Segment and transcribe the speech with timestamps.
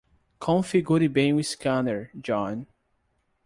[0.39, 2.65] Configure bem o scanner, John.